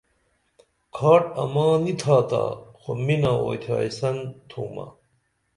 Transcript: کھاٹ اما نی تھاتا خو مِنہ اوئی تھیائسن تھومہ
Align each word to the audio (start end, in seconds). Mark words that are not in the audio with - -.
کھاٹ 0.95 1.21
اما 1.41 1.65
نی 1.83 1.93
تھاتا 2.01 2.43
خو 2.79 2.89
مِنہ 3.05 3.31
اوئی 3.43 3.57
تھیائسن 3.63 4.15
تھومہ 4.49 4.85